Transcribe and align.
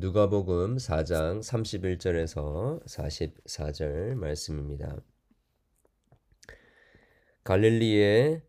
누가복음 0.00 0.76
4장 0.76 1.40
31절에서 1.40 2.84
44절 2.86 4.14
말씀입니다. 4.14 4.96
갈릴리의 7.42 8.42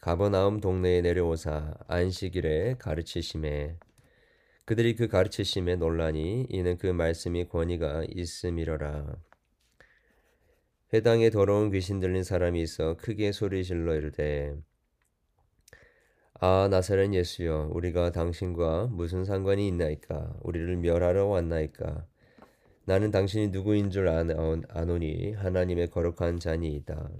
가버나움 0.00 0.58
동네에 0.58 1.02
내려오사 1.02 1.74
안식일에 1.86 2.78
가르치심에 2.80 3.78
그들이 4.64 4.96
그 4.96 5.06
가르치심에 5.06 5.76
논란이 5.76 6.46
이는 6.48 6.76
그 6.76 6.88
말씀이 6.88 7.46
권위가 7.46 8.06
있음이러라. 8.10 9.14
회당에 10.92 11.30
더러운 11.30 11.70
귀신 11.70 12.00
들린 12.00 12.24
사람이 12.24 12.60
있어 12.60 12.96
크게 12.96 13.30
소리질러 13.30 13.94
이르되 13.94 14.56
아 16.40 16.68
나사렛 16.70 17.14
예수여 17.14 17.70
우리가 17.72 18.12
당신과 18.12 18.86
무슨 18.92 19.24
상관이 19.24 19.66
있나이까? 19.66 20.36
우리를 20.42 20.76
멸하러 20.76 21.26
왔나이까? 21.26 22.06
나는 22.84 23.10
당신이 23.10 23.48
누구인 23.48 23.90
줄 23.90 24.08
아노니 24.08 25.32
하나님의 25.32 25.90
거룩한 25.90 26.38
자니이다. 26.38 27.10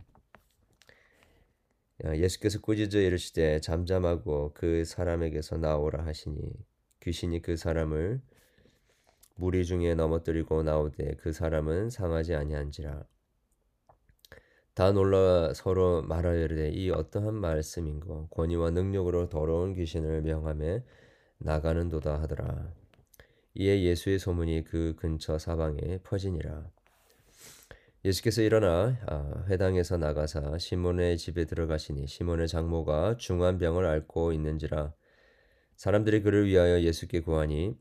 예수께서 2.14 2.60
꾸짖어 2.60 3.00
이르시되 3.00 3.60
잠잠하고 3.60 4.52
그 4.54 4.84
사람에게서 4.84 5.56
나오라 5.56 6.06
하시니 6.06 6.40
귀신이 7.00 7.42
그 7.42 7.56
사람을 7.56 8.20
무리 9.34 9.64
중에 9.64 9.96
넘어뜨리고 9.96 10.62
나오되 10.62 11.16
그 11.16 11.32
사람은 11.32 11.90
상하지 11.90 12.36
아니한지라 12.36 13.04
다 14.78 14.92
놀라 14.92 15.52
서로 15.54 16.02
말하여 16.02 16.44
이르되 16.44 16.68
이 16.68 16.90
어떠한 16.90 17.34
말씀인고 17.34 18.28
권위와 18.28 18.70
능력으로 18.70 19.28
더러운 19.28 19.74
귀신을 19.74 20.22
명함에 20.22 20.84
나가는도다 21.38 22.22
하더라. 22.22 22.72
이에 23.54 23.82
예수의 23.82 24.20
소문이 24.20 24.62
그 24.62 24.94
근처 24.96 25.36
사방에 25.36 25.98
퍼지니라. 26.04 26.70
예수께서 28.04 28.40
일어나 28.42 28.96
아, 29.06 29.44
회당에서 29.48 29.96
나가사 29.96 30.58
시몬의 30.58 31.18
집에 31.18 31.44
들어가시니 31.46 32.06
시몬의 32.06 32.46
장모가 32.46 33.16
중한 33.16 33.58
병을 33.58 33.84
앓고 33.84 34.32
있는지라 34.32 34.92
사람들이 35.74 36.22
그를 36.22 36.46
위하여 36.46 36.82
예수께 36.82 37.22
구하니 37.22 37.76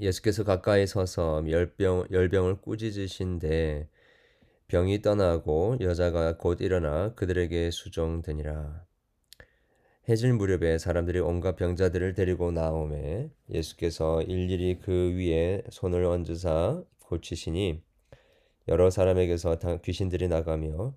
예수께서 0.00 0.42
가까이 0.42 0.86
서서 0.86 1.44
열병 1.50 2.06
열병을 2.10 2.62
꾸짖으신데 2.62 3.90
병이 4.72 5.02
떠나고 5.02 5.76
여자가 5.82 6.38
곧 6.38 6.62
일어나 6.62 7.12
그들에게 7.12 7.70
수종되니라. 7.70 8.86
해질 10.08 10.32
무렵에 10.32 10.78
사람들이 10.78 11.18
온갖 11.20 11.56
병자들을 11.56 12.14
데리고 12.14 12.52
나오매 12.52 13.28
예수께서 13.50 14.22
일일이 14.22 14.78
그 14.80 15.14
위에 15.14 15.62
손을 15.68 16.06
얹으사 16.06 16.82
고치시니 17.00 17.82
여러 18.68 18.88
사람에게서 18.88 19.58
귀신들이 19.82 20.28
나가며 20.28 20.94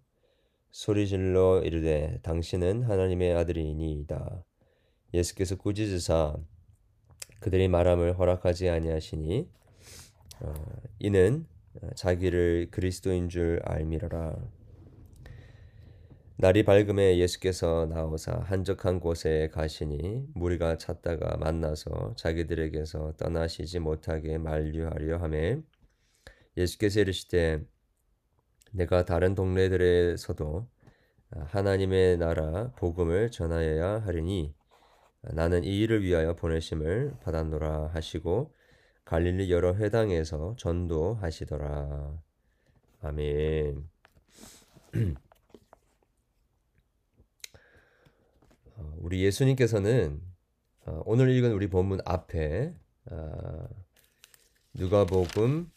소리질러 0.71 1.63
이르되 1.65 2.19
당신은 2.23 2.83
하나님의 2.83 3.35
아들이니이다. 3.35 4.45
예수께서 5.13 5.57
꾸짖으사 5.57 6.37
그들이 7.41 7.67
말함을 7.67 8.17
허락하지 8.17 8.69
아니하시니 8.69 9.49
어, 10.39 10.53
이는 10.99 11.45
자기를 11.95 12.69
그리스도인 12.71 13.29
줄 13.29 13.61
알미러라. 13.63 14.35
날이 16.37 16.63
밝음에 16.63 17.17
예수께서 17.17 17.85
나오사 17.85 18.33
한적한 18.45 18.99
곳에 18.99 19.49
가시니 19.53 20.25
무리가 20.33 20.77
찾다가 20.77 21.37
만나서 21.37 22.15
자기들에게서 22.17 23.13
떠나시지 23.15 23.79
못하게 23.79 24.37
만류하려 24.37 25.17
하매 25.17 25.61
예수께서 26.57 26.99
이르시되 26.99 27.63
내가 28.73 29.05
다른 29.05 29.33
동네들에서도 29.33 30.67
하나님의 31.31 32.17
나라 32.17 32.71
복음을 32.75 33.31
전하여야 33.31 33.99
하리니 34.05 34.53
나는 35.21 35.63
이 35.63 35.79
일을 35.79 36.03
위하여 36.03 36.35
보내심을 36.35 37.15
받았노라 37.23 37.91
하시고 37.93 38.53
갈릴리 39.05 39.51
여러 39.51 39.75
회당에서 39.75 40.55
전도하시더라. 40.57 42.19
아멘. 43.01 43.87
어, 48.77 48.95
우리 48.97 49.23
예수님께서는 49.23 50.19
어, 50.85 51.03
오늘 51.05 51.29
읽은 51.29 51.51
우리 51.51 51.67
본문 51.69 51.99
앞에 52.03 52.73
어, 53.11 53.69
누가복음 54.73 55.71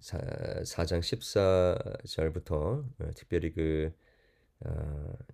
4장 0.00 1.00
14절부터 2.06 3.14
특별히 3.14 3.52
그 3.52 3.92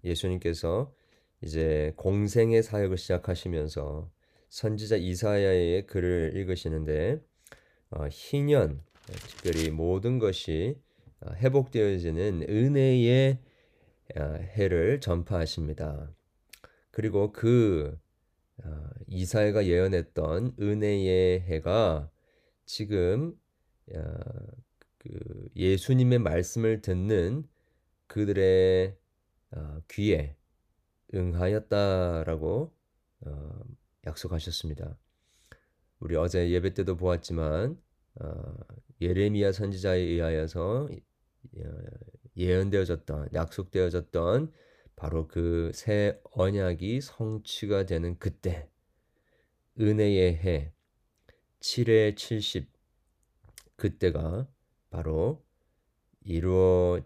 예수님께서 0.04 0.92
이제 1.40 1.94
공생의 1.96 2.62
사역을 2.64 2.98
시작하시면서 2.98 4.10
선지자 4.52 4.96
이사야의 4.96 5.86
글을 5.86 6.32
읽으시는데 6.36 7.24
어, 7.88 8.06
희년 8.10 8.82
특별히 9.06 9.70
모든 9.70 10.18
것이 10.18 10.78
어, 11.20 11.32
회복되어지는 11.32 12.42
은혜의 12.50 13.38
어, 14.14 14.20
해를 14.20 15.00
전파하십니다. 15.00 16.14
그리고 16.90 17.32
그 17.32 17.98
어, 18.62 18.90
이사야가 19.06 19.64
예언했던 19.64 20.56
은혜의 20.60 21.40
해가 21.40 22.10
지금 22.66 23.34
어, 23.94 24.00
그 24.98 25.48
예수님의 25.56 26.18
말씀을 26.18 26.82
듣는 26.82 27.48
그들의 28.06 28.98
어, 29.52 29.80
귀에 29.88 30.36
응하였다라고 31.14 32.74
약속하셨습니다. 34.06 34.98
우리 36.00 36.16
어제 36.16 36.50
예배 36.50 36.74
때도 36.74 36.96
보았지만 36.96 37.80
어, 38.20 38.54
예레미야 39.00 39.52
선지자에 39.52 39.98
의하여서 40.00 40.88
어, 40.88 41.72
예언되어졌던 42.36 43.30
약속되어졌던 43.34 44.52
바로 44.96 45.28
그 45.28 45.70
새 45.74 46.20
언약이 46.32 47.00
성취가 47.00 47.86
되는 47.86 48.18
그때 48.18 48.68
은혜의 49.80 50.36
해 50.36 50.72
7회 51.60 52.16
70 52.16 52.70
그때가 53.76 54.48
바로 54.90 55.44
이루어졌다라고 56.20 57.02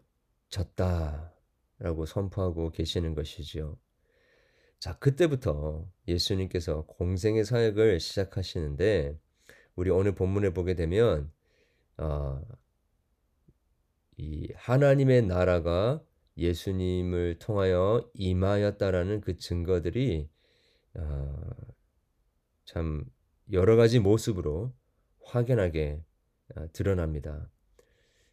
선포하고 2.07 2.71
계시는 2.71 3.15
것이지요. 3.15 3.79
자, 4.79 4.99
그때부터 4.99 5.91
예수님께서 6.07 6.83
공생의 6.87 7.45
사역을 7.45 7.99
시작하시는데 7.99 9.19
우리 9.75 9.91
오늘 9.91 10.15
본문에 10.15 10.51
보게 10.51 10.75
되면 10.75 11.33
어, 11.99 12.43
이 14.19 14.53
하나님의 14.55 15.23
나라가 15.23 16.03
예수님을 16.37 17.39
통하여 17.39 18.09
임하였다라는 18.15 19.23
그 19.23 19.37
증거들이 19.39 20.29
어, 20.95 21.51
참 22.65 23.05
여러 23.53 23.77
가지 23.77 23.99
모습으로 23.99 24.75
확연하게 25.25 26.03
어, 26.55 26.67
드러납니다. 26.73 27.51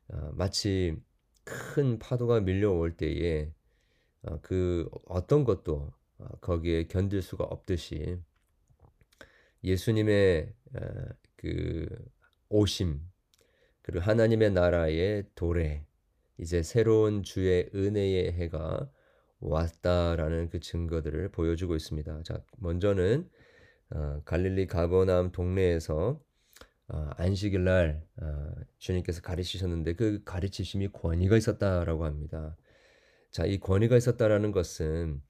어, 0.10 0.32
마치 0.34 0.98
큰 1.44 2.00
파도가 2.00 2.42
밀려올 2.42 2.98
때에 2.98 3.54
어, 4.24 4.40
그 4.42 4.90
어떤 5.06 5.44
것도 5.46 5.76
어, 5.76 6.03
거기에 6.42 6.88
견딜 6.88 7.22
수가 7.22 7.44
없듯이 7.44 8.18
예수님의 9.64 10.54
어, 10.76 10.80
그 11.36 11.88
오심 12.50 13.02
그리고 13.82 14.04
하나님의 14.04 14.52
나라의 14.52 15.26
도래 15.36 15.86
이제 16.38 16.64
새로운 16.64 17.24
주의 17.24 17.70
은혜의 17.74 18.34
해가 18.34 18.90
왔다라는 19.40 20.50
그 20.50 20.60
증거들을 20.60 21.30
보여주고 21.30 21.76
있습니다. 21.76 22.24
자, 22.24 22.42
먼저는 22.58 23.30
어, 23.92 24.22
갈릴리 24.26 24.68
가버나움 24.68 25.32
동네에서 25.32 26.20
어, 26.88 27.10
안식일 27.18 27.64
날 27.64 28.06
어, 28.22 28.52
주님께서 28.78 29.22
가르치셨는데 29.22 29.94
그 29.94 30.24
가르치심이 30.24 30.90
권위가 30.90 31.38
있었다라고 31.38 32.06
합니다. 32.06 32.56
자, 33.32 33.46
이 33.46 33.60
권위가 33.60 33.98
있었다라는 33.98 34.52
것은 34.52 35.22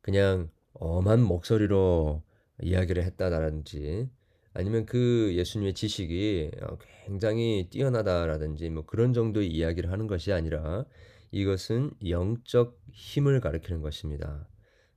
그냥 0.00 0.50
엄한 0.74 1.22
목소리로 1.22 2.22
이야기를 2.62 3.02
했다라든지 3.04 4.08
아니면 4.52 4.84
그 4.84 5.32
예수님의 5.34 5.74
지식이 5.74 6.50
어, 6.62 6.78
굉장히 7.04 7.68
뛰어나다라든지 7.70 8.70
뭐 8.70 8.84
그런 8.84 9.12
정도의 9.12 9.48
이야기를 9.48 9.92
하는 9.92 10.06
것이 10.06 10.32
아니라 10.32 10.84
이것은 11.30 11.92
영적 12.06 12.80
힘을 12.92 13.40
가리키는 13.40 13.80
것입니다. 13.80 14.48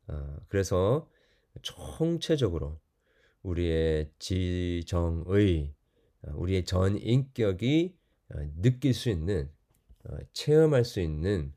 어, 0.08 0.38
그래서 0.48 1.08
총체적으로 1.62 2.80
우리의 3.44 4.10
지정의 4.18 5.74
어, 6.24 6.32
우리의 6.36 6.66
전 6.66 6.98
인격이 6.98 7.96
어, 8.34 8.38
느낄 8.62 8.94
수 8.94 9.10
있는 9.10 9.50
어, 10.06 10.18
체험할 10.34 10.84
수 10.84 11.00
있는 11.00 11.54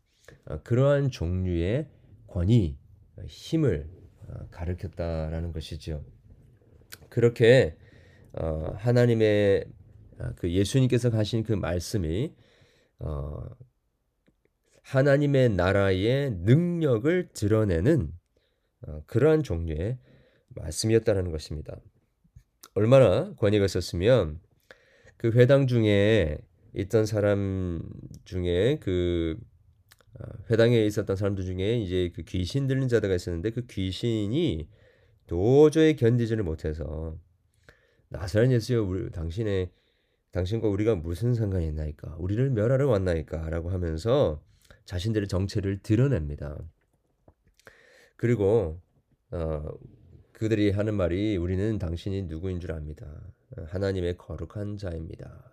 그러한 0.65 1.11
종류의 1.11 1.89
권위, 2.27 2.77
힘을 3.27 3.89
가르쳤다라는 4.51 5.53
것이죠. 5.53 6.05
그렇게 7.09 7.77
하나님의 8.77 9.67
그 10.37 10.51
예수님께서 10.51 11.11
가신 11.11 11.43
그 11.43 11.53
말씀이 11.53 12.35
하나님의 14.83 15.51
나라의 15.51 16.31
능력을 16.31 17.29
드러내는 17.33 18.13
그러한 19.07 19.43
종류의 19.43 19.99
말씀이었다는 20.49 21.31
것입니다. 21.31 21.81
얼마나 22.75 23.35
권위가 23.35 23.65
있었으면 23.65 24.41
그 25.17 25.33
회당 25.33 25.67
중에 25.67 26.39
있던 26.75 27.07
사람 27.07 27.83
중에 28.25 28.79
그 28.81 29.39
어, 29.39 29.56
회당에 30.51 30.85
있었던 30.85 31.17
사람들 31.17 31.45
중에 31.45 31.79
이제 31.79 32.13
그 32.15 32.23
귀신 32.23 32.67
들린 32.67 32.89
자가 32.89 33.15
있었는데 33.15 33.51
그 33.51 33.67
귀신이 33.67 34.69
도저히 35.27 35.97
견디지를 35.97 36.45
못해서 36.45 37.19
나사렛 38.09 38.51
예수여 38.53 38.83
우리 38.83 39.11
당신의 39.11 39.71
당신과 40.31 40.69
우리가 40.69 40.95
무슨 40.95 41.35
상관이 41.35 41.67
있나이까 41.67 42.17
우리를 42.19 42.51
멸하러 42.51 42.89
왔나이까라고 42.89 43.71
하면서 43.71 44.43
자신들의 44.85 45.29
정체를 45.29 45.83
드러냅니다. 45.83 46.59
그리고 48.17 48.81
어, 49.31 49.65
그들이 50.33 50.71
하는 50.71 50.95
말이 50.95 51.37
우리는 51.37 51.79
당신이 51.79 52.25
누구인 52.25 52.61
줄 52.61 52.73
압니다. 52.73 53.07
어, 53.57 53.63
하나님의 53.69 54.17
거룩한 54.17 54.77
자입니다. 54.77 55.53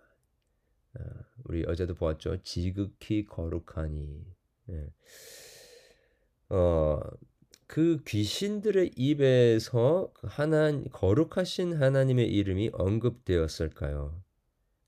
어, 0.98 1.02
우리 1.44 1.64
어제도 1.66 1.94
보았죠. 1.94 2.42
지극히 2.42 3.24
거룩하니. 3.24 4.33
예. 4.70 4.92
어, 6.48 7.00
그 7.66 8.02
귀신들의 8.06 8.92
입에서 8.96 10.12
그 10.14 10.26
하나 10.30 10.70
거룩하신 10.92 11.74
하나님의 11.74 12.28
이름이 12.32 12.70
언급되었을까요? 12.72 14.22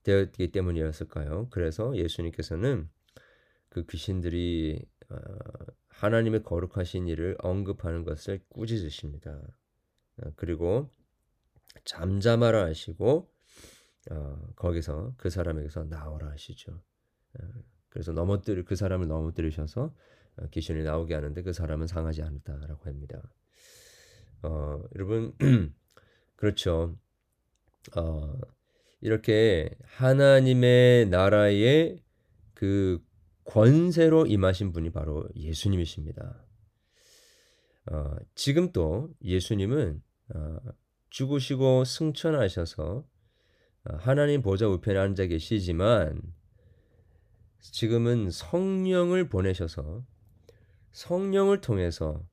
되었기 0.03 0.51
때문이었을까요? 0.51 1.47
그래서 1.49 1.95
예수님께서는 1.97 2.89
그 3.69 3.85
귀신들이 3.87 4.85
하나님의 5.89 6.43
거룩하신 6.43 7.07
일을 7.07 7.35
언급하는 7.39 8.03
것을 8.03 8.39
꾸짖으십니다. 8.49 9.41
그리고 10.35 10.89
잠잠하라 11.83 12.65
하시고 12.65 13.29
어, 14.11 14.53
거기서 14.55 15.13
그 15.17 15.29
사람에게서 15.29 15.83
나오라 15.83 16.29
하시죠. 16.31 16.81
어, 17.97 17.99
그래서 17.99 18.11
넘어뜨리 18.13 18.63
그 18.63 18.75
사람을 18.75 19.07
넘어뜨리셔서 19.07 19.93
어, 20.37 20.47
귀신이 20.51 20.83
나오게 20.83 21.15
하는데 21.15 21.41
그 21.41 21.51
사람은 21.51 21.87
상하지 21.87 22.21
않았다라고 22.21 22.85
합니다. 22.85 23.21
어, 24.43 24.81
여러분 24.95 25.33
그렇죠. 26.35 26.95
어, 27.95 28.39
이렇게 29.01 29.69
하나님의 29.83 31.09
나라의 31.09 32.03
그 32.53 33.03
권세로 33.45 34.25
임하신 34.25 34.73
분이 34.73 34.91
바로 34.91 35.27
예수님이십니다. 35.35 36.43
어, 37.91 38.15
지금 38.35 38.71
또 38.73 39.09
예수님은 39.23 40.03
어, 40.35 40.57
죽으시고 41.09 41.85
승천하셔서 41.85 43.05
어, 43.85 43.95
하나님 43.97 44.41
보좌 44.41 44.67
우편에 44.67 44.99
앉아 44.99 45.27
계시지만 45.27 46.21
지금은 47.59 48.31
성령을 48.31 49.29
보내셔서 49.29 50.05
성령을 50.91 51.61
통해서 51.61 52.25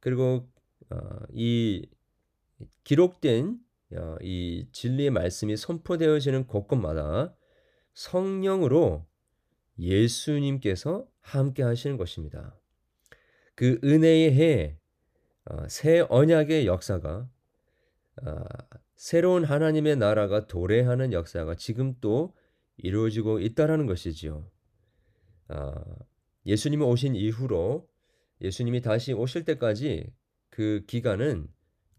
그리고 0.00 0.48
어, 0.90 0.98
이 1.32 1.86
기록된 2.84 3.58
이 4.22 4.66
진리의 4.72 5.10
말씀이 5.10 5.56
선포되어지는 5.56 6.46
곳곳마다 6.46 7.36
성령으로 7.94 9.06
예수님께서 9.78 11.06
함께 11.20 11.62
하시는 11.62 11.96
것입니다. 11.96 12.58
그 13.54 13.78
은혜의 13.84 14.34
해, 14.34 14.78
새 15.68 16.04
언약의 16.08 16.66
역사가 16.66 17.28
아, 18.22 18.44
새로운 18.96 19.44
하나님의 19.44 19.96
나라가 19.96 20.46
도래하는 20.46 21.12
역사가 21.12 21.56
지금 21.56 21.94
또 22.00 22.34
이루어지고 22.76 23.40
있다라는 23.40 23.86
것이지요. 23.86 24.48
아, 25.48 25.84
예수님이 26.46 26.84
오신 26.84 27.14
이후로 27.14 27.88
예수님이 28.40 28.80
다시 28.80 29.12
오실 29.12 29.44
때까지 29.44 30.12
그 30.50 30.84
기간은 30.86 31.48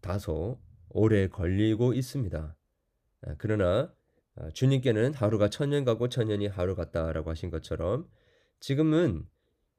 다소 0.00 0.60
오래 0.90 1.28
걸리고 1.28 1.92
있습니다. 1.94 2.56
아, 3.22 3.34
그러나 3.38 3.92
아, 4.36 4.50
주님께는 4.50 5.14
하루가 5.14 5.48
천년 5.48 5.84
가고 5.84 6.08
천년이 6.08 6.46
하루 6.46 6.74
같다라고 6.74 7.30
하신 7.30 7.50
것처럼 7.50 8.08
지금은 8.60 9.26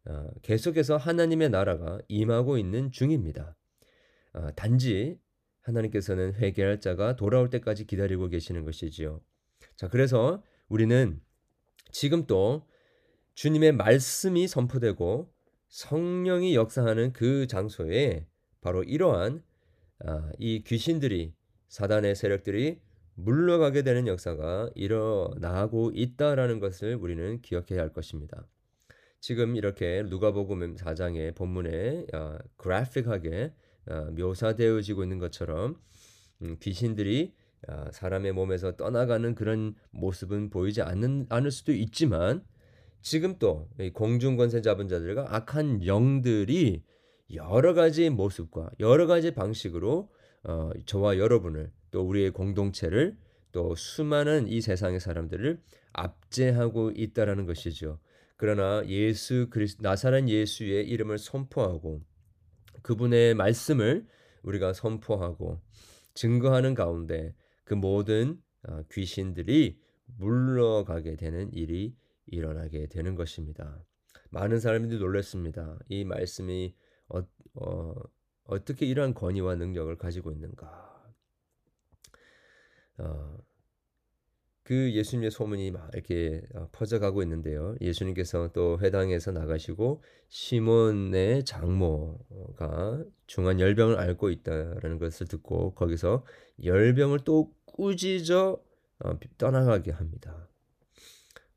아, 0.05 0.29
계속해서 0.41 0.97
하나님의 0.97 1.49
나라가 1.49 1.99
임하고 2.07 2.57
있는 2.57 2.91
중입니다. 2.91 3.55
아, 4.33 4.51
단지 4.51 5.19
하나님께서는 5.61 6.35
회개할 6.35 6.79
자가 6.79 7.15
돌아올 7.15 7.49
때까지 7.49 7.85
기다리고 7.85 8.29
계시는 8.29 8.63
것이지요. 8.63 9.21
자, 9.75 9.89
그래서 9.89 10.43
우리는 10.69 11.19
지금 11.91 12.25
또 12.25 12.65
주님의 13.37 13.73
말씀이 13.73 14.47
선포되고 14.47 15.31
성령이 15.67 16.55
역사하는 16.55 17.13
그 17.13 17.45
장소에 17.45 18.25
바로 18.61 18.81
이러한 18.81 19.43
아, 19.99 20.31
이 20.39 20.63
귀신들이 20.63 21.35
사단의 21.67 22.15
세력들이 22.15 22.81
물러가게 23.13 23.83
되는 23.83 24.07
역사가 24.07 24.71
일어나고 24.73 25.91
있다라는 25.93 26.59
것을 26.59 26.95
우리는 26.95 27.39
기억해야 27.43 27.79
할 27.79 27.93
것입니다. 27.93 28.47
지금 29.19 29.55
이렇게 29.55 30.01
누가복음 30.09 30.73
4장의 30.73 31.35
본문에 31.35 32.07
어, 32.15 32.39
그래픽하게 32.55 33.53
어, 33.87 34.11
묘사되어지고 34.17 35.03
있는 35.03 35.19
것처럼 35.19 35.79
음, 36.41 36.57
귀신들이 36.59 37.35
어, 37.67 37.85
사람의 37.91 38.31
몸에서 38.31 38.75
떠나가는 38.77 39.35
그런 39.35 39.75
모습은 39.91 40.49
보이지 40.49 40.81
않는, 40.81 41.27
않을 41.29 41.51
수도 41.51 41.71
있지만 41.71 42.43
지금 43.01 43.37
또 43.39 43.69
공중 43.93 44.35
권세 44.35 44.61
잡은 44.61 44.87
자들과 44.87 45.35
악한 45.35 45.85
영들이 45.85 46.83
여러 47.33 47.73
가지 47.73 48.09
모습과 48.09 48.71
여러 48.79 49.07
가지 49.07 49.31
방식으로 49.33 50.09
어, 50.43 50.69
저와 50.85 51.17
여러분을 51.17 51.71
또 51.91 52.01
우리의 52.03 52.31
공동체를 52.31 53.17
또 53.51 53.75
수많은 53.75 54.47
이 54.47 54.61
세상의 54.61 54.99
사람들을 54.99 55.61
압제하고 55.93 56.91
있다라는 56.95 57.45
것이죠. 57.45 57.99
그러나 58.37 58.83
예수 58.87 59.47
그리스 59.49 59.77
나사렛 59.79 60.27
예수의 60.29 60.87
이름을 60.87 61.17
선포하고 61.17 62.01
그분의 62.83 63.33
말씀을 63.33 64.05
우리가 64.43 64.73
선포하고 64.73 65.59
증거하는 66.13 66.75
가운데 66.75 67.33
그 67.63 67.73
모든 67.73 68.39
어, 68.67 68.83
귀신들이 68.91 69.79
물러가게 70.17 71.15
되는 71.15 71.51
일이 71.51 71.95
일어나게 72.27 72.87
되는 72.87 73.15
것입니다. 73.15 73.83
많은 74.29 74.59
사람들이 74.59 74.99
놀랐습니다. 74.99 75.79
이 75.89 76.03
말씀이 76.03 76.75
어, 77.09 77.21
어, 77.55 77.93
어떻게 78.43 78.85
이러한 78.85 79.13
권위와 79.13 79.55
능력을 79.55 79.95
가지고 79.97 80.31
있는가? 80.31 81.13
어, 82.99 83.37
그 84.63 84.91
예수님의 84.93 85.31
소문이 85.31 85.71
막 85.71 85.89
이렇게 85.93 86.41
어, 86.53 86.67
퍼져가고 86.73 87.21
있는데요. 87.23 87.75
예수님께서 87.79 88.51
또 88.53 88.77
회당에서 88.81 89.31
나가시고 89.31 90.03
시몬의 90.27 91.45
장모가 91.45 93.05
중한 93.27 93.61
열병을 93.61 93.97
앓고 93.97 94.29
있다라는 94.29 94.99
것을 94.99 95.27
듣고 95.27 95.73
거기서 95.73 96.25
열병을 96.63 97.19
또 97.23 97.53
꾸짖어 97.65 98.61
어, 98.99 99.19
떠나가게 99.37 99.91
합니다. 99.91 100.49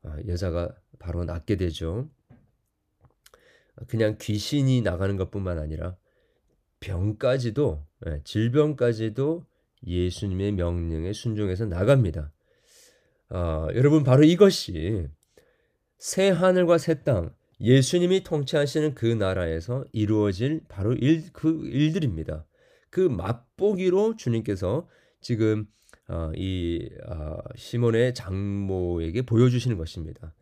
아, 0.03 0.17
여자가 0.27 0.75
바로 0.99 1.23
낫게 1.23 1.55
되죠. 1.57 2.09
그냥 3.87 4.17
귀신이 4.19 4.81
나가는 4.81 5.15
것뿐만 5.17 5.59
아니라 5.59 5.95
병까지도 6.79 7.85
예, 8.07 8.21
질병까지도 8.23 9.45
예수님의 9.85 10.53
명령에 10.53 11.13
순종해서 11.13 11.65
나갑니다. 11.65 12.31
어, 13.29 13.67
여러분 13.75 14.03
바로 14.03 14.23
이것이 14.23 15.07
새 15.97 16.29
하늘과 16.29 16.77
새 16.77 17.03
땅, 17.03 17.33
예수님이 17.59 18.23
통치하시는 18.23 18.95
그 18.95 19.05
나라에서 19.05 19.85
이루어질 19.91 20.61
바로 20.67 20.93
일, 20.93 21.31
그 21.31 21.67
일들입니다. 21.67 22.45
그 22.89 23.01
맛보기로 23.01 24.17
주님께서 24.17 24.87
지금 25.21 25.67
어, 26.11 26.29
이 26.35 26.89
어, 27.07 27.37
시몬의 27.55 28.13
장모에게 28.13 29.21
보여주시는 29.21 29.77
것입니다. 29.77 30.33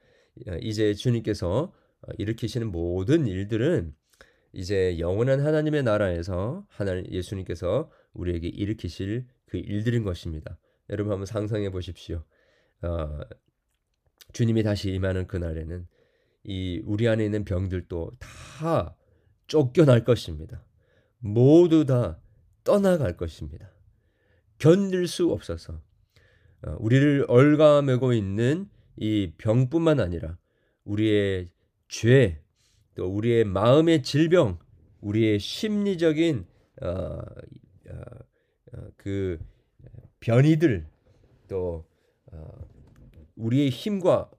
어, 0.47 0.55
이제 0.61 0.95
주님께서 0.95 1.71
어, 2.01 2.11
일으키시는 2.17 2.71
모든 2.71 3.27
일들은 3.27 3.93
이제 4.51 4.97
영원한 4.97 5.41
하나님의 5.41 5.83
나라에서 5.83 6.65
하나님 6.69 7.05
예수님께서 7.11 7.91
우리에게 8.13 8.47
일으키실 8.47 9.27
그 9.45 9.57
일들인 9.57 10.03
것입니다. 10.03 10.57
여러분 10.89 11.11
한번 11.11 11.27
상상해 11.27 11.69
보십시오. 11.69 12.23
어, 12.81 13.19
주님이 14.33 14.63
다시 14.63 14.91
임하는 14.91 15.27
그날에는 15.27 15.87
이 16.45 16.81
우리 16.83 17.07
안에 17.07 17.25
있는 17.25 17.45
병들도 17.45 18.13
다 18.19 18.95
쫓겨날 19.45 20.03
것입니다. 20.03 20.65
모두 21.19 21.85
다 21.85 22.19
떠나갈 22.63 23.15
것입니다. 23.17 23.71
견딜 24.59 25.07
수 25.07 25.31
없어서 25.31 25.81
어, 26.61 26.75
우리를 26.79 27.25
얽아매고 27.27 28.13
있는 28.13 28.69
이 28.97 29.31
병뿐만 29.37 29.99
아니라 29.99 30.37
우리의 30.83 31.49
죄, 31.87 32.41
또 32.95 33.07
우리의 33.07 33.45
마음의 33.45 34.03
질병, 34.03 34.59
우리의 35.01 35.39
심리적인 35.39 36.45
어, 36.81 36.87
어, 36.87 37.21
어, 38.73 38.87
그 38.97 39.39
변이들 40.19 40.85
또 41.47 41.87
어, 42.31 42.67
우리의 43.35 43.69
힘과 43.69 44.29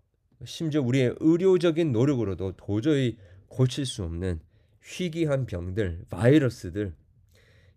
심지어 0.45 0.83
우리의 0.83 1.17
의료적인 1.21 1.93
노력으로도 1.93 2.53
도저히 2.57 3.17
고칠 3.49 3.87
수 3.87 4.05
없는 4.05 4.41
희귀한 4.83 5.47
병들, 5.47 6.05
바이러스들 6.09 6.95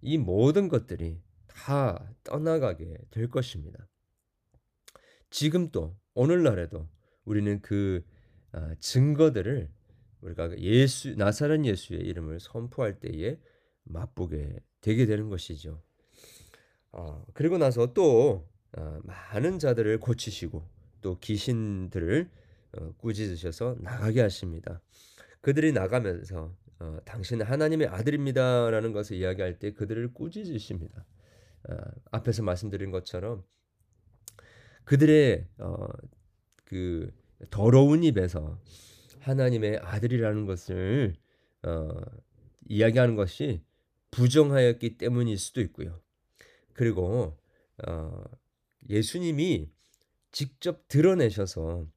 이 0.01 0.17
모든 0.17 0.67
것들이 0.67 1.17
다 1.53 2.13
떠나가게 2.23 2.97
될 3.11 3.29
것입니다. 3.29 3.87
지금도 5.29 5.95
오늘날에도 6.13 6.89
우리는 7.25 7.61
그 7.61 8.03
아, 8.51 8.75
증거들을 8.79 9.69
우리가 10.21 10.57
예수 10.59 11.15
나사렛 11.15 11.65
예수의 11.65 12.01
이름을 12.01 12.39
선포할 12.39 12.99
때에 12.99 13.39
맛보게 13.83 14.59
되게 14.81 15.05
되는 15.05 15.29
것이죠. 15.29 15.81
어, 16.91 17.25
그리고 17.33 17.57
나서 17.57 17.93
또 17.93 18.47
어, 18.77 18.99
많은 19.03 19.59
자들을 19.59 19.99
고치시고 19.99 20.67
또 21.01 21.19
귀신들을 21.19 22.29
어, 22.77 22.93
꾸짖으셔서 22.97 23.77
나가게 23.79 24.21
하십니다. 24.21 24.81
그들이 25.41 25.71
나가면서 25.71 26.55
어, 26.79 26.97
당신은 27.05 27.45
하나님의 27.45 27.87
아들입니다라는 27.87 28.93
것을 28.93 29.17
이야기할 29.17 29.59
때 29.59 29.73
그들을 29.73 30.13
꾸짖으십니다. 30.13 31.05
어, 31.69 31.75
앞에서 32.11 32.43
말씀드린 32.43 32.91
것처럼 32.91 33.43
그들의 34.83 35.47
어, 35.59 35.87
그 36.65 37.11
더러운 37.49 38.03
입에서 38.03 38.59
하나님의 39.19 39.77
아들이라는 39.77 40.45
것을 40.45 41.15
어, 41.63 41.89
이야기하는 42.67 43.15
것이 43.15 43.63
부정하였기 44.11 44.97
때문일 44.97 45.37
수도 45.37 45.61
있고요. 45.61 46.01
그리고 46.73 47.37
어, 47.87 48.23
예수님이 48.89 49.71
직접 50.31 50.87
드러내셔서 50.87 51.87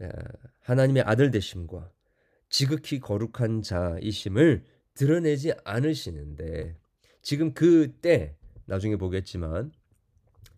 어, 0.00 0.08
하나님의 0.60 1.02
아들 1.04 1.30
되심과 1.30 1.92
지극히 2.48 2.98
거룩한 3.00 3.62
자이심을 3.62 4.64
드러내지 4.94 5.52
않으시는데 5.64 6.76
지금 7.22 7.54
그때 7.54 8.36
나중에 8.70 8.94
보겠지만 8.94 9.72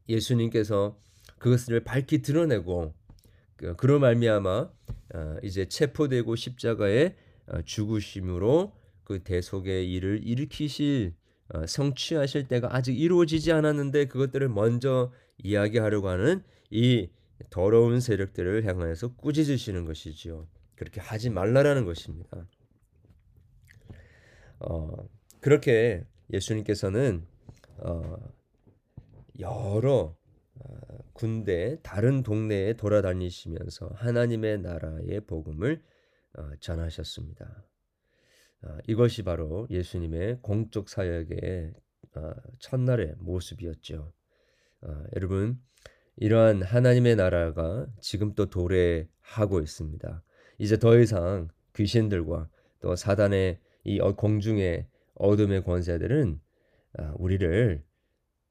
예수님께서 0.07 1.00
그것을 1.38 1.83
밝히 1.83 2.21
드러내고 2.21 2.92
그, 3.57 3.75
그로 3.76 3.99
말미암아 3.99 4.71
어, 5.14 5.37
이제 5.42 5.66
체포되고 5.66 6.37
십자가에 6.37 7.16
어, 7.47 7.62
죽으심으로 7.62 8.73
그 9.04 9.23
대속의 9.23 9.90
일을 9.90 10.21
일으키실 10.25 11.14
어, 11.54 11.66
성취하실 11.66 12.49
때가 12.49 12.76
아직 12.76 13.00
이루어지지 13.00 13.50
않았는데 13.50 14.07
그것들을 14.09 14.47
먼저 14.50 15.11
이야기하려고 15.38 16.09
하는 16.09 16.42
이 16.71 17.09
더러운 17.49 18.00
세력들을 18.00 18.66
향하여서 18.66 19.16
꾸짖으시는 19.16 19.87
것이지요. 19.87 20.47
그렇게 20.76 21.00
하지 21.00 21.31
말라라는 21.31 21.87
것입니다. 21.87 22.47
어, 24.61 25.09
그렇게 25.40 26.04
예수님께서는 26.31 27.31
어, 27.84 28.16
여러 29.38 30.16
어, 30.54 30.98
군대 31.12 31.78
다른 31.82 32.22
동네에 32.22 32.74
돌아다니시면서 32.74 33.90
하나님의 33.94 34.60
나라의 34.60 35.20
복음을 35.26 35.82
어, 36.38 36.50
전하셨습니다. 36.60 37.64
어, 38.62 38.78
이것이 38.86 39.22
바로 39.22 39.66
예수님의 39.70 40.38
공적 40.42 40.88
사역의 40.88 41.72
어, 42.14 42.32
첫날의 42.60 43.16
모습이었죠. 43.18 44.12
어, 44.82 45.04
여러분 45.16 45.60
이러한 46.16 46.62
하나님의 46.62 47.16
나라가 47.16 47.86
지금 48.00 48.34
또 48.34 48.46
도래하고 48.48 49.60
있습니다. 49.60 50.22
이제 50.58 50.78
더 50.78 50.98
이상 50.98 51.48
귀신들과 51.74 52.48
또 52.80 52.94
사단의 52.94 53.58
이 53.84 53.98
공중의 53.98 54.86
어둠의 55.14 55.64
권세들은 55.64 56.38
아, 56.38 56.41
우리를 57.14 57.82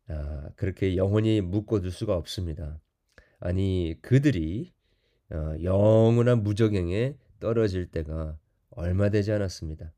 아, 0.07 0.49
그렇게 0.55 0.97
영원히 0.97 1.41
묶어둘 1.41 1.91
수가 1.91 2.15
없습니다. 2.15 2.79
아니 3.39 3.95
그들이 4.01 4.73
어, 5.31 5.55
영원한 5.63 6.43
무적행에 6.43 7.17
떨어질 7.39 7.89
때가 7.89 8.37
얼마 8.71 9.09
되지 9.09 9.31
않았습니다. 9.31 9.93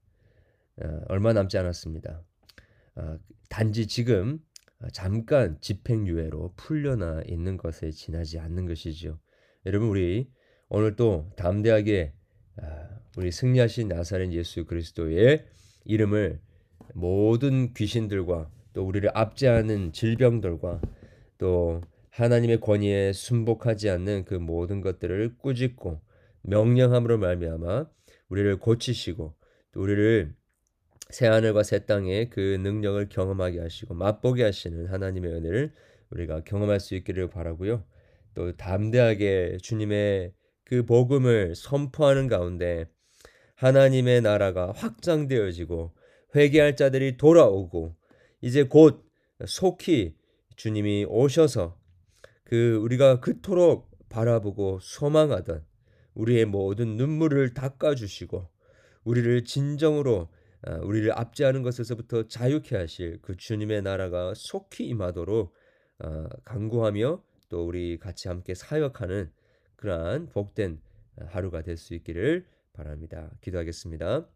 어, 0.81 1.01
얼마 1.07 1.33
남지 1.33 1.57
않았습니다. 1.57 2.23
아, 2.95 3.17
단지 3.50 3.88
지금 3.88 4.39
잠깐 4.91 5.57
집행유예로 5.62 6.53
풀려나 6.57 7.21
있는 7.25 7.57
것에 7.57 7.91
지나지 7.91 8.38
않는 8.39 8.65
것이죠. 8.65 9.19
여러분 9.65 9.88
우리 9.88 10.29
오늘 10.67 10.95
또 10.97 11.31
담대하게 11.38 12.13
우리 13.15 13.31
승리하신 13.31 13.88
나사렛 13.88 14.33
예수 14.33 14.65
그리스도의 14.65 15.45
이름을 15.85 16.41
모든 16.93 17.73
귀신들과 17.73 18.49
또 18.73 18.85
우리를 18.85 19.09
압제하는 19.13 19.91
질병들과 19.93 20.81
또 21.37 21.81
하나님의 22.09 22.59
권위에 22.59 23.13
순복하지 23.13 23.89
않는 23.89 24.25
그 24.25 24.35
모든 24.35 24.81
것들을 24.81 25.37
꾸짖고 25.37 26.01
명령함으로 26.41 27.17
말미암아 27.17 27.87
우리를 28.29 28.57
고치시고 28.59 29.33
또 29.71 29.81
우리를 29.81 30.33
새 31.09 31.27
하늘과 31.27 31.63
새 31.63 31.85
땅의 31.85 32.29
그 32.29 32.57
능력을 32.61 33.07
경험하게 33.09 33.59
하시고 33.59 33.93
맛보게 33.93 34.43
하시는 34.43 34.87
하나님의 34.87 35.31
은혜를 35.31 35.73
우리가 36.09 36.43
경험할 36.43 36.79
수 36.79 36.95
있기를 36.95 37.29
바라고요. 37.29 37.83
또 38.35 38.55
담대하게 38.55 39.57
주님의 39.61 40.33
그 40.63 40.85
복음을 40.85 41.55
선포하는 41.55 42.27
가운데 42.27 42.87
하나님의 43.55 44.21
나라가 44.21 44.71
확장되어지고 44.75 45.93
회개할 46.35 46.75
자들이 46.75 47.17
돌아오고 47.17 47.95
이제 48.41 48.63
곧 48.63 49.05
속히 49.45 50.15
주님이 50.55 51.05
오셔서 51.07 51.77
그 52.43 52.75
우리가 52.75 53.19
그토록 53.19 53.91
바라보고 54.09 54.79
소망하던 54.81 55.65
우리의 56.13 56.45
모든 56.45 56.95
눈물을 56.95 57.53
닦아 57.53 57.95
주시고 57.95 58.49
우리를 59.03 59.43
진정으로 59.45 60.29
아, 60.65 60.75
우리를 60.77 61.11
압제하는 61.11 61.61
것에서부터 61.61 62.27
자유케 62.27 62.77
하실 62.77 63.19
그 63.21 63.35
주님의 63.35 63.81
나라가 63.81 64.33
속히 64.35 64.87
임하도록 64.87 65.53
아, 65.99 66.29
간구하며 66.45 67.23
또 67.49 67.65
우리 67.65 67.97
같이 67.99 68.29
함께 68.29 68.53
사역하는 68.53 69.31
그러한 69.75 70.29
복된 70.29 70.79
하루가 71.27 71.61
될 71.61 71.77
수 71.77 71.93
있기를 71.93 72.45
바랍니다. 72.73 73.29
기도하겠습니다. 73.41 74.27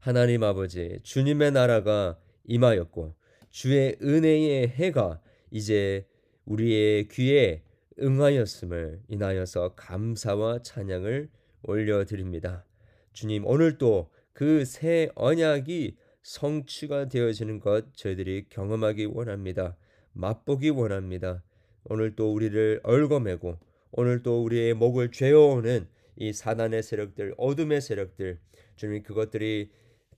하나님 0.00 0.42
아버지, 0.42 0.98
주님의 1.02 1.52
나라가 1.52 2.18
임하였고 2.44 3.14
주의 3.50 3.98
은혜의 4.00 4.68
해가 4.68 5.20
이제 5.50 6.06
우리의 6.46 7.08
귀에 7.08 7.62
응하였음을 8.00 9.02
인하여서 9.08 9.74
감사와 9.74 10.62
찬양을 10.62 11.28
올려드립니다. 11.64 12.64
주님, 13.12 13.44
오늘도 13.44 14.08
그 14.32 14.64
새 14.64 15.10
언약이 15.16 15.98
성취가 16.22 17.08
되어지는 17.08 17.60
것 17.60 17.94
저희들이 17.94 18.46
경험하기 18.48 19.04
원합니다. 19.04 19.76
맛보기 20.14 20.70
원합니다. 20.70 21.42
오늘 21.84 22.16
또 22.16 22.32
우리를 22.32 22.80
얽어매고 22.84 23.58
오늘 23.92 24.22
또 24.22 24.42
우리의 24.44 24.72
목을 24.72 25.12
죄어오는 25.12 25.86
이 26.16 26.32
사단의 26.32 26.82
세력들, 26.82 27.34
어둠의 27.36 27.82
세력들, 27.82 28.38
주님 28.76 29.02
그것들이 29.02 29.70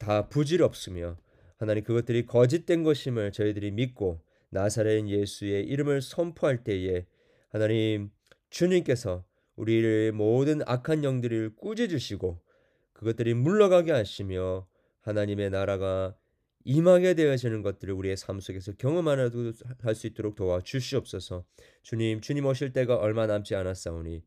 다 0.03 0.29
부질없으며 0.29 1.17
하나님 1.59 1.85
그것들이 1.85 2.27
거짓된 2.27 2.83
것임을 2.83 3.31
저희들이 3.31 3.71
믿고 3.71 4.21
나사렛 4.51 5.07
예수의 5.07 5.65
이름을 5.65 6.03
선포할 6.03 6.65
때에 6.65 7.07
하나님 7.51 8.11
주님께서 8.51 9.25
우리를 9.55 10.11
모든 10.13 10.61
악한 10.67 11.05
영들을 11.05 11.55
꾸짖으시고 11.55 12.41
그것들이 12.93 13.35
물러가게 13.35 13.93
하시며 13.93 14.67
하나님의 15.03 15.51
나라가 15.51 16.17
임하게 16.65 17.15
되어지는 17.15 17.63
것들을 17.63 17.95
우리의 17.95 18.17
삶 18.17 18.41
속에서 18.41 18.73
경험하나도 18.73 19.53
할 19.83 19.95
수 19.95 20.07
있도록 20.09 20.35
도와 20.35 20.61
주시옵소서. 20.61 21.45
주님, 21.83 22.21
주님 22.21 22.47
오실 22.47 22.73
때가 22.73 22.97
얼마 22.97 23.27
남지 23.27 23.55
않았사오니 23.55 24.23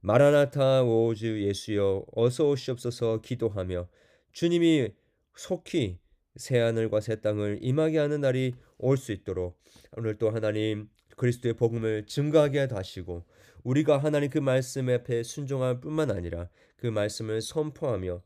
마라나타 0.00 0.82
오주 0.82 1.42
예수여 1.46 2.06
어서 2.14 2.48
오시옵소서 2.48 3.20
기도하며 3.22 3.88
주님이 4.32 4.92
속히 5.36 5.98
새 6.36 6.58
하늘과 6.58 7.00
새 7.00 7.20
땅을 7.20 7.58
임하게 7.62 7.98
하는 7.98 8.20
날이 8.20 8.54
올 8.78 8.96
수 8.96 9.12
있도록 9.12 9.58
오늘 9.96 10.16
또 10.16 10.30
하나님 10.30 10.88
그리스도의 11.16 11.54
복음을 11.54 12.06
증거하게 12.06 12.68
하시고 12.70 13.24
우리가 13.62 13.98
하나님 13.98 14.30
그 14.30 14.38
말씀 14.38 14.88
앞에 14.88 15.22
순종할 15.22 15.80
뿐만 15.80 16.10
아니라 16.10 16.48
그 16.76 16.86
말씀을 16.86 17.40
선포하며 17.40 18.22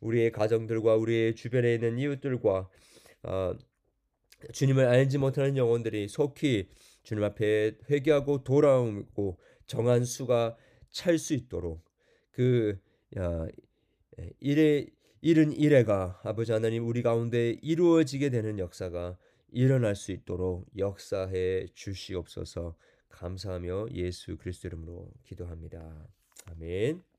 우리의 0.00 0.32
가정들과 0.32 0.96
우리의 0.96 1.34
주변에 1.36 1.74
있는 1.74 1.98
이웃들과 1.98 2.68
어, 3.22 3.54
주님을 4.52 4.86
알지 4.86 5.18
못하는 5.18 5.56
영혼들이 5.56 6.08
속히 6.08 6.68
주님 7.04 7.22
앞에 7.24 7.76
회개하고 7.88 8.42
돌아오고 8.42 9.38
정한 9.66 10.04
수가 10.04 10.56
찰 10.90 11.18
수 11.18 11.34
있도록 11.34 11.84
그 12.32 12.78
야, 13.16 13.46
일에 14.40 14.88
이른 15.24 15.52
일회가 15.52 16.20
아버지 16.24 16.50
하나님 16.50 16.84
우리 16.84 17.00
가운데 17.00 17.56
이루어지게 17.62 18.30
되는 18.30 18.58
역사가 18.58 19.16
일어날 19.52 19.94
수 19.94 20.10
있도록 20.10 20.66
역사해 20.76 21.68
주시옵소서 21.74 22.74
감사하며 23.08 23.90
예수 23.92 24.36
그리스도 24.36 24.66
이름으로 24.66 25.12
기도합니다. 25.22 26.08
아멘. 26.46 27.11